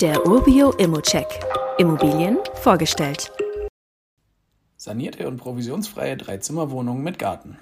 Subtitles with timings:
[0.00, 1.26] Der Urbio Immocheck.
[1.76, 3.32] Immobilien vorgestellt.
[4.76, 7.58] Sanierte und provisionsfreie Dreizimmerwohnungen mit Garten.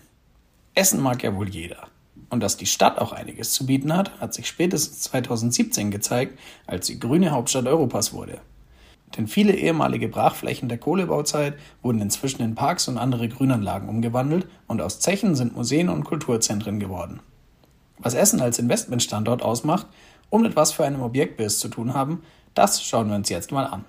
[0.75, 1.88] Essen mag ja wohl jeder.
[2.29, 6.88] Und dass die Stadt auch einiges zu bieten hat, hat sich spätestens 2017 gezeigt, als
[6.88, 8.43] sie grüne Hauptstadt Europas wurde.
[9.16, 14.82] Denn viele ehemalige Brachflächen der Kohlebauzeit wurden inzwischen in Parks und andere Grünanlagen umgewandelt und
[14.82, 17.21] aus Zechen sind Museen und Kulturzentren geworden.
[17.96, 19.87] Was Essen als Investmentstandort ausmacht
[20.30, 22.22] und mit was für einem Objekt wir es zu tun haben,
[22.54, 23.84] das schauen wir uns jetzt mal an.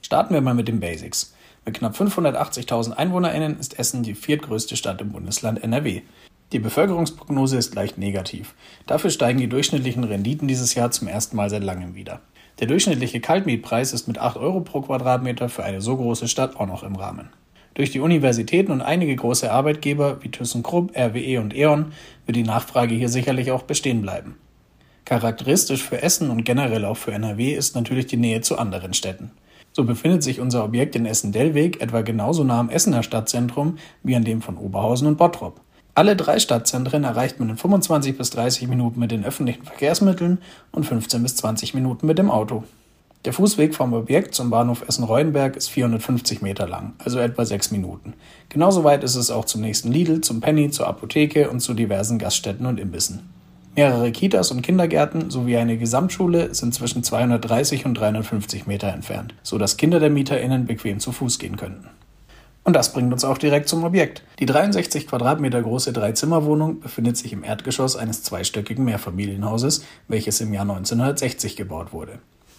[0.00, 1.34] Starten wir mal mit den Basics.
[1.64, 6.02] Mit knapp 580.000 EinwohnerInnen ist Essen die viertgrößte Stadt im Bundesland NRW.
[6.52, 8.54] Die Bevölkerungsprognose ist leicht negativ.
[8.86, 12.20] Dafür steigen die durchschnittlichen Renditen dieses Jahr zum ersten Mal seit langem wieder.
[12.60, 16.66] Der durchschnittliche Kaltmietpreis ist mit 8 Euro pro Quadratmeter für eine so große Stadt auch
[16.66, 17.30] noch im Rahmen.
[17.74, 21.92] Durch die Universitäten und einige große Arbeitgeber wie ThyssenKrupp, RWE und E.ON
[22.26, 24.36] wird die Nachfrage hier sicherlich auch bestehen bleiben.
[25.04, 29.32] Charakteristisch für Essen und generell auch für NRW ist natürlich die Nähe zu anderen Städten.
[29.72, 34.24] So befindet sich unser Objekt in Essen-Dellweg etwa genauso nah am Essener Stadtzentrum wie an
[34.24, 35.60] dem von Oberhausen und Bottrop.
[35.94, 40.38] Alle drei Stadtzentren erreicht man in 25 bis 30 Minuten mit den öffentlichen Verkehrsmitteln
[40.70, 42.64] und 15 bis 20 Minuten mit dem Auto.
[43.24, 48.14] Der Fußweg vom Objekt zum Bahnhof Essen-Reuenberg ist 450 Meter lang, also etwa 6 Minuten.
[48.48, 52.18] Genauso weit ist es auch zum nächsten Lidl, zum Penny, zur Apotheke und zu diversen
[52.18, 53.30] Gaststätten und Imbissen.
[53.74, 59.56] Mehrere Kitas und Kindergärten sowie eine Gesamtschule sind zwischen 230 und 350 Meter entfernt, so
[59.56, 61.88] dass Kinder der MieterInnen bequem zu Fuß gehen könnten.
[62.64, 64.24] Und das bringt uns auch direkt zum Objekt.
[64.38, 70.62] Die 63 Quadratmeter große Dreizimmerwohnung befindet sich im Erdgeschoss eines zweistöckigen Mehrfamilienhauses, welches im Jahr
[70.62, 72.18] 1960 gebaut wurde.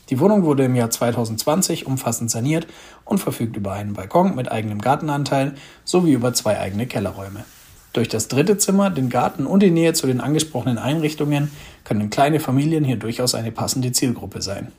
[0.10, 2.66] Die Wohnung wurde im Jahr 2020 umfassend saniert
[3.06, 5.54] und verfügt über einen Balkon mit eigenem Gartenanteil
[5.86, 7.46] sowie über zwei eigene Kellerräume.
[7.94, 11.52] Durch das dritte Zimmer, den Garten und die Nähe zu den angesprochenen Einrichtungen
[11.84, 14.72] können kleine Familien hier durchaus eine passende Zielgruppe sein.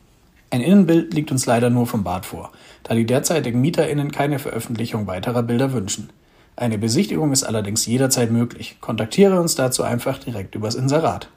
[0.50, 2.50] Ein Innenbild liegt uns leider nur vom Bad vor,
[2.82, 6.10] da die derzeitigen MieterInnen keine Veröffentlichung weiterer Bilder wünschen.
[6.56, 8.77] Eine Besichtigung ist allerdings jederzeit möglich.
[8.80, 11.28] Kontaktiere uns dazu einfach direkt übers Inserat.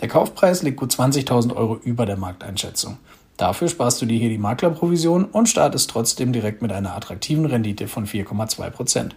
[0.00, 2.98] Der Kaufpreis liegt gut 20.000 Euro über der Markteinschätzung.
[3.36, 7.88] Dafür sparst du dir hier die Maklerprovision und startest trotzdem direkt mit einer attraktiven Rendite
[7.88, 9.16] von 4,2 Prozent.